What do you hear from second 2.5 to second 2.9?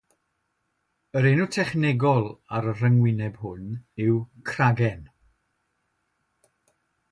ar y